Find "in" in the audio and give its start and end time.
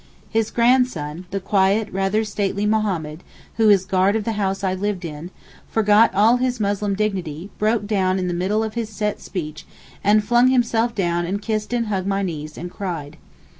5.05-5.29, 8.17-8.27